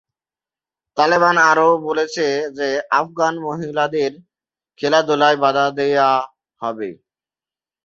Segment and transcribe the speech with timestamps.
[0.97, 2.25] তালেবান আরও বলেছে
[2.57, 2.67] যে
[2.99, 4.11] আফগান মহিলাদের
[4.79, 6.09] খেলাধুলায় বাধা দেওয়া
[6.61, 6.89] হবে।